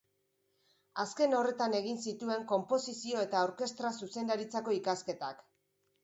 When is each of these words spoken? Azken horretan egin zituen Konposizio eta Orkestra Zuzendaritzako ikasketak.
Azken 1.01 1.33
horretan 1.39 1.75
egin 1.79 1.99
zituen 2.11 2.45
Konposizio 2.51 3.21
eta 3.25 3.43
Orkestra 3.49 3.91
Zuzendaritzako 4.05 4.75
ikasketak. 4.79 5.45